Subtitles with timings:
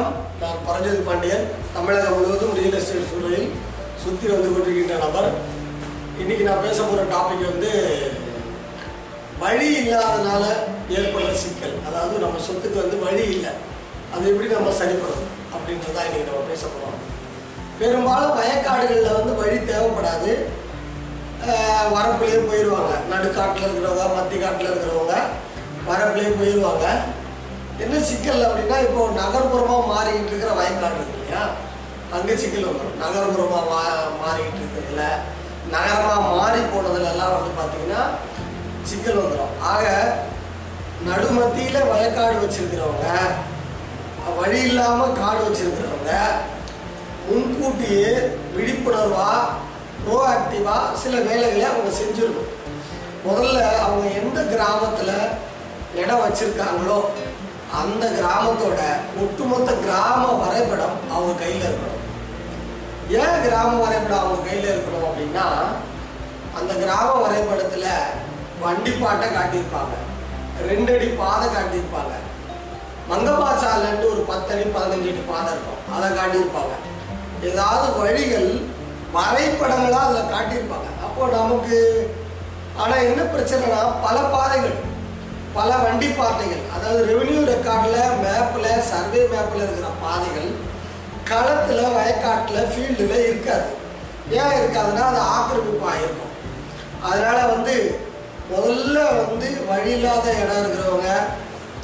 [0.00, 0.28] வணக்கம்.
[0.40, 1.42] நான் பரஞ்சோதி பாண்டியன்.
[1.72, 3.50] தமிழகம் முழுவதும் ரியல் எஸ்டேட் சூழலில்
[4.02, 5.28] சுற்றி வந்து கொண்டிருக்கின்ற நபர்.
[6.22, 7.72] இன்னைக்கு நான் பேச போகிற டாபிக் வந்து
[9.42, 10.44] வழி இல்லாதனால
[10.96, 11.76] ஏற்படுற சிக்கல்.
[11.88, 13.52] அதாவது நம்ம சொத்துக்கு வந்து வழி இல்லை.
[14.14, 16.98] அது எப்படி நம்ம சரிப்படும் அப்படின்றதான் இன்னைக்கு நம்ம பேச போகிறோம்
[17.82, 20.32] பெரும்பாலும் வயக்காடுகளில் வந்து வழி தேவைப்படாது.
[21.96, 25.16] வரப்புலேயே போயிடுவாங்க நடுக்காட்டில் இருக்கிறவங்க மத்தி காட்டில் இருக்கிறவங்க
[25.90, 26.86] வரப்புலேயே போயிடுவாங்க
[27.82, 31.42] என்ன சிக்கல் அப்படின்னா இப்போ நகர்ப்புறமாக மாறிக்கிட்டு இருக்கிற வயக்காடு இருக்கு இல்லையா?
[32.16, 33.80] அங்கே சிக்கல் வந்துடும் நகர்ப்புறமாக மா
[34.22, 35.04] மாறிக்கிட்டு இருக்கிறதுல
[35.74, 38.02] நகரமாக மாறி போனதுலலாம் வந்து பார்த்தீங்கன்னா
[38.90, 39.84] சிக்கல் வந்துடும் ஆக
[41.08, 43.08] நடுமத்தியில் வயக்காடு வச்சிருக்கிறவங்க
[44.38, 46.14] வழி இல்லாமல் காடு வச்சிருக்கிறவங்க
[47.28, 48.10] முன்கூட்டியே
[48.54, 49.38] விழிப்புணர்வாக
[50.04, 52.56] ப்ரோஆக்டிவாக சில வேலைகளை அவங்க செஞ்சுருக்கணும்.
[53.24, 55.14] முதல்ல அவங்க எந்த கிராமத்தில்
[55.94, 56.98] இடம் வச்சுருக்காங்களோ
[57.78, 58.80] அந்த கிராமத்தோட
[59.22, 62.00] ஒட்டுமொத்த கிராம வரைபடம் அவங்க கையில் இருக்கணும்.
[63.20, 65.46] ஏன் கிராம வரைபடம் அவங்க கையில் இருக்கணும் அப்படின்னா
[66.58, 67.88] அந்த கிராம வரைபடத்தில்
[68.64, 69.96] வண்டிப்பாட்டை காட்டியிருப்பாங்க.
[70.70, 72.14] ரெண்டு அடி பாதை காட்டியிருப்பாங்க.
[73.10, 75.80] மங்கப்பாச்சாலன்ட்டு ஒரு பத்தடி பதினஞ்சு அடி பாதை இருக்கும்.
[75.94, 76.74] அதை காட்டியிருப்பாங்க.
[77.42, 78.50] ஏதாவது வழிகள்
[79.16, 80.88] வரைபடங்களாக அதில் காட்டியிருப்பாங்க.
[81.06, 81.78] அப்போ நமக்கு
[82.76, 84.76] ஆனால் என்ன பிரச்சனைனா பல பாதைகள்.
[85.56, 90.50] பல வண்டி பாதைகள் அதாவது ரெவென்யூ ரெக்கார்டில் மேப்பில் சர்வே மேப்பில் இருக்கிற பாதைகள்
[91.30, 93.68] களத்தில் வயக்காட்டில் ஃபீல்டில் இருக்காது.
[94.40, 96.34] ஏன் இருக்காதுன்னா அது ஆக்கிரமிப்பாக இருக்கும்
[97.08, 97.74] அதனால் வந்து
[98.52, 101.10] முதல்ல வந்து வழி இல்லாத இடம் இருக்கிறவங்க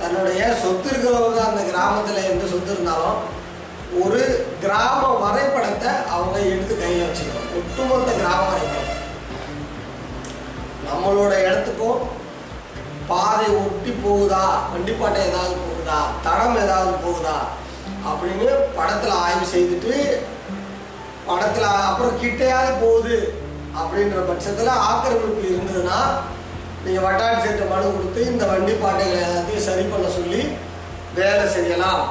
[0.00, 3.20] தன்னுடைய சொத்து இருக்கிறவங்க அந்த கிராமத்தில் எந்த சொத்து இருந்தாலும்
[4.02, 4.20] ஒரு
[4.64, 7.52] கிராம வரைபடத்தை அவங்க எடுத்து கையில் வச்சுக்கணும்.
[7.58, 8.95] ஒட்டுமொத்த கிராம வரைபடம்.
[14.72, 15.98] வண்டிப்பாட்டை ஏதாவது போகுதா?
[16.22, 17.36] தடம் ஏதாவது போகுதா?
[18.08, 19.94] அப்படின்னு படத்தில் ஆய்வு செய்துட்டு
[21.26, 23.16] படத்தில் அப்புறம் கிட்டையாவது போகுது
[23.78, 25.98] அப்படின்ற பட்சத்தில் ஆக்கிரமிப்பு இருந்ததுன்னா
[26.84, 30.42] நீங்கள் வட்டாட்சி சேர்த்த மனு கொடுத்து இந்த வண்டி பாட்டைகளை எல்லாத்தையும் சரி பண்ண சொல்லி
[31.14, 32.02] வேலை செய்யலாம்.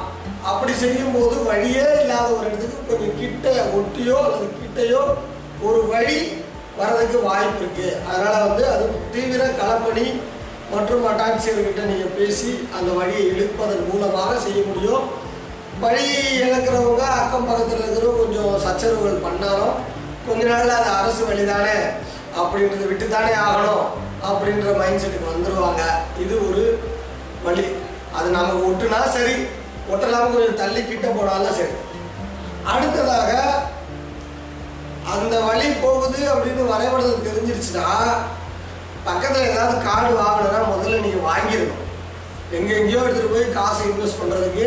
[0.42, 3.46] அப்படி செய்யும்போது வழியே இல்லாத ஒரு இடத்துக்கு கொஞ்சம் கிட்ட
[3.78, 5.02] ஒட்டியோ அல்லது கிட்டையோ
[5.62, 6.18] ஒரு வழி
[6.78, 10.06] வர்றதுக்கு வாய்ப்பு இருக்குது அதனால் வந்து அது தீவிர களப்பணி
[10.72, 15.04] மற்றும் வட்டாட்சியர்கிட்ட நீங்கள் பேசி அந்த வழியை இழுப்பதன் மூலமாக செய்ய முடியும்.
[15.84, 16.06] வழி
[16.44, 19.76] இழக்கிறவங்க அக்கம் பக்கத்தில் இருக்கிறவங்க கொஞ்சம் சச்சரவுகள் பண்ணாலும்
[20.28, 21.76] கொஞ்ச நாளில் அது அரசு வழிதானே?
[22.40, 23.84] அப்படின்றத விட்டு தானே ஆகணும்.
[24.28, 25.82] அப்படின்ற மைண்ட் செட்டுக்கு வந்துடுவாங்க
[26.22, 26.64] இது ஒரு
[27.46, 27.66] வழி.
[28.16, 29.36] அது நமக்கு ஒட்டுனா சரி
[29.92, 31.74] ஒட்டலாமல் கொஞ்சம் தள்ளி கிட்ட போனாலும் சரி.
[32.72, 33.32] அடுத்ததாக
[35.14, 37.88] அந்த வழி போகுது அப்படின்னு வரைபடத்தில் தெரிஞ்சிருச்சுன்னா
[39.08, 41.82] பக்கத்தில் ஏதாவது காடு வாங்கணும்னா முதல்ல நீங்கள் வாங்கிடணும்.
[42.56, 44.66] எங்கே எங்கேயோ எடுத்துகிட்டு போய் காசு இன்வெஸ்ட் பண்ணுறதுக்கு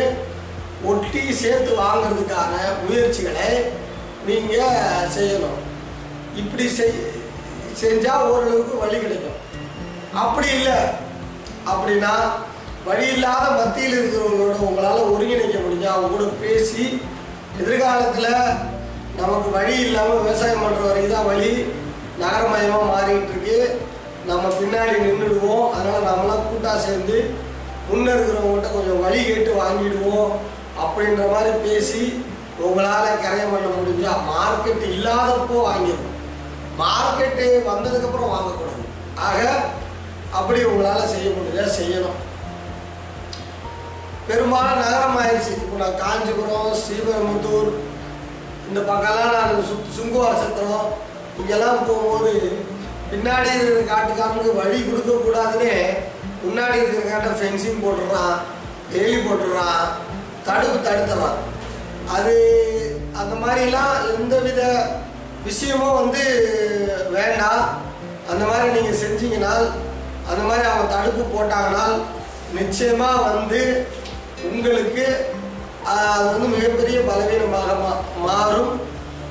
[0.89, 2.53] ஒட்டி சேர்த்து வாங்குறதுக்கான
[2.85, 3.47] முயற்சிகளை
[4.27, 5.59] நீங்கள் செய்யணும்.
[6.41, 6.95] இப்படி செய்
[7.81, 9.39] செஞ்சால் ஓரளவுக்கு வழி கிடைக்கும்.
[10.23, 10.77] அப்படி இல்லை
[11.71, 12.13] அப்படின்னா
[12.87, 16.85] வழி இல்லாத மத்தியில் இருக்கிறவங்களோட உங்களால் ஒருங்கிணைக்க முடிஞ்சா அவங்க கூட பேசி
[17.61, 18.31] எதிர்காலத்தில்
[19.19, 21.51] நமக்கு வழி இல்லாமல் விவசாயம் பண்ணுற வரைக்கும் தான் வழி.
[22.21, 23.57] நகரமயமாக மாறிட்டு இருக்கு.
[24.27, 27.17] நம்ம பின்னாடி நின்றுடுவோம் அதனால் நம்மளாம் கூட்டாக சேர்ந்து
[27.89, 30.31] முன்ன இருக்கிறவங்ககிட்ட கொஞ்சம் வழி கேட்டு வாங்கிடுவோம்
[30.83, 32.23] அப்படின்ற மாதிரி பேசி
[32.57, 36.15] உங்களால் கரையம் பண்ண முடிஞ்சா மார்க்கெட் இல்லாதப்போ வாங்கிடுவோம்.
[36.81, 38.83] மார்க்கெட்டு வந்ததுக்கப்புறம் வாங்கக்கூடாது.
[39.15, 39.39] ஆக
[40.31, 42.19] அப்படி உங்களால் செய்ய முடிஞ்சா செய்யணும்.
[44.27, 45.53] பெரும்பாலும் நகரம் ஆயிடுச்சு.
[45.63, 47.69] இப்போ நான் காஞ்சிபுரம் ஸ்ரீபெரும்புத்தூர்
[48.69, 50.89] இந்த பக்கம்லாம் நான் சுத் சுங்குவார் சத்திரம்
[51.37, 52.33] இங்கெல்லாம் போகும்போது
[53.11, 55.73] பின்னாடி இருக்கிற காட்டுக்காரனுக்கு வழி கொடுக்கக்கூடாதுன்னே
[56.43, 58.35] முன்னாடி இருக்கிற காட்டை ஃபென்சிங் போட்டுடுறான்
[58.91, 59.85] வேலி போட்டுடுறான்
[60.47, 61.39] தடுப்பு தடுத்துறான்.
[62.15, 62.35] அது
[63.21, 64.61] அந்த மாதிரிலாம் எந்த வித
[65.47, 66.23] விஷயமும் வந்து
[67.15, 67.63] வேண்டாம்.
[68.31, 69.65] அந்த மாதிரி நீங்கள் செஞ்சீங்கனால்
[70.29, 71.95] அந்த மாதிரி அவங்க தடுப்பு போட்டாங்கனால்
[72.57, 73.61] நிச்சயமாக வந்து
[74.49, 75.05] உங்களுக்கு
[75.91, 77.91] அது வந்து மிகப்பெரிய பலவீனமாக மா
[78.27, 78.71] மாறும்.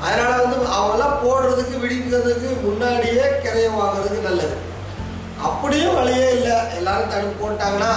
[0.06, 1.77] அதனால் வந்து அவங்களாம் போடுறதுக்கு
[2.08, 4.56] விடிக்கிறதுக்கு முன்னாடியே கிரையை வாங்குறதுக்கு நல்லது.
[5.48, 6.56] அப்படியும் வழியே இல்லை.
[6.78, 7.92] எல்லாரும் தடுப்பு போட்டாங்கன்னா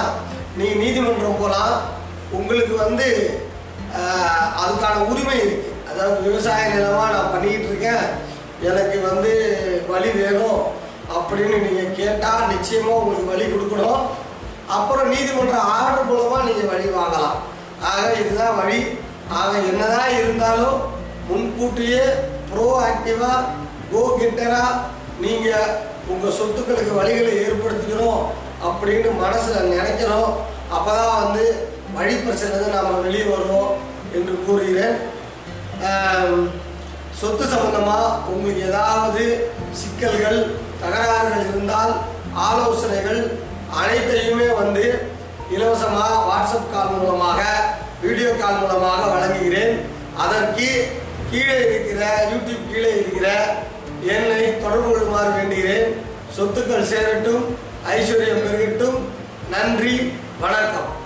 [0.57, 1.75] நீங்கள் நீதிமன்றம் போகலாம்
[2.37, 3.07] உங்களுக்கு வந்து
[4.63, 8.03] அதுக்கான உரிமை இருக்குது அதாவது விவசாய நிலமாக நான் பண்ணிக்கிட்டு இருக்கேன்.
[8.69, 9.31] எனக்கு வந்து
[9.91, 10.59] வழி வேணும்
[11.17, 14.03] அப்படின்னு நீங்கள் கேட்டால் நிச்சயமாக உங்களுக்கு வழி கொடுக்கணும்.
[14.77, 17.39] அப்புறம் நீதிமன்ற ஆர்டர் மூலமாக நீங்கள் வழி வாங்கலாம்.
[17.93, 18.79] ஆக இதுதான் வழி.
[19.39, 20.77] ஆக என்னதான் இருந்தாலும்
[21.31, 22.05] முன்கூட்டியே
[22.51, 23.41] ப்ரோ ஆக்டிவாக
[23.91, 24.01] கோ
[25.25, 25.71] நீங்கள்
[26.11, 28.21] உங்கள் சொத்துக்களுக்கு வழிகளை ஏற்படுத்திக்கணும்
[28.67, 30.31] அப்படின்னு மனசில் நினைக்கணும்.
[30.75, 31.43] அப்போ தான் வந்து
[31.95, 33.71] வழி பிரச்சனை நம்ம வெளியே வருவோம்
[34.17, 34.97] என்று கூறுகிறேன்.
[37.19, 39.23] சொத்து சம்பந்தமாக உங்களுக்கு ஏதாவது
[39.79, 40.39] சிக்கல்கள்
[40.81, 41.93] தகராறுகள் இருந்தால்
[42.47, 43.21] ஆலோசனைகள்
[43.81, 44.85] அனைத்தையுமே வந்து
[45.55, 47.41] இலவசமாக வாட்ஸ்அப் கால் மூலமாக
[48.03, 49.75] வீடியோ கால் மூலமாக வழங்குகிறேன்.
[50.23, 50.69] அதற்கு
[51.31, 53.27] கீழே இருக்கிற யூடியூப் கீழே இருக்கிற
[54.01, 55.95] என்னை தொடர்பு கொள்ளுமாறு வேண்டுகிறேன்.
[56.39, 57.57] சொத்துக்கள் சேரட்டும்
[57.89, 58.97] ஐஸ்வர்யம் பெருகட்டும்.
[59.49, 60.99] நன்றி வணக்கம்.